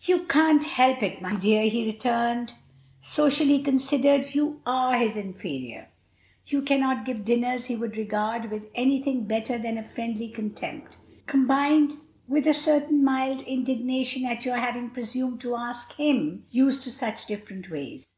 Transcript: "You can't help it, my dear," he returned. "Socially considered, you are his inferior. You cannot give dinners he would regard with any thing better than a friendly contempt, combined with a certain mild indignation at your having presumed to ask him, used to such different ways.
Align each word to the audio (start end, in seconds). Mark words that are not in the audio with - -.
"You 0.00 0.24
can't 0.26 0.64
help 0.64 1.00
it, 1.00 1.22
my 1.22 1.36
dear," 1.36 1.68
he 1.70 1.86
returned. 1.86 2.54
"Socially 3.00 3.62
considered, 3.62 4.34
you 4.34 4.60
are 4.66 4.98
his 4.98 5.16
inferior. 5.16 5.90
You 6.44 6.62
cannot 6.62 7.04
give 7.04 7.24
dinners 7.24 7.66
he 7.66 7.76
would 7.76 7.96
regard 7.96 8.50
with 8.50 8.64
any 8.74 9.00
thing 9.00 9.26
better 9.26 9.58
than 9.58 9.78
a 9.78 9.84
friendly 9.84 10.28
contempt, 10.28 10.98
combined 11.28 11.92
with 12.26 12.48
a 12.48 12.52
certain 12.52 13.04
mild 13.04 13.42
indignation 13.42 14.24
at 14.24 14.44
your 14.44 14.56
having 14.56 14.90
presumed 14.90 15.40
to 15.42 15.54
ask 15.54 15.94
him, 15.94 16.46
used 16.50 16.82
to 16.82 16.90
such 16.90 17.26
different 17.28 17.70
ways. 17.70 18.16